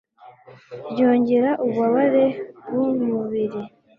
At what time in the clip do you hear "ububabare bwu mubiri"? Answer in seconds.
1.63-3.61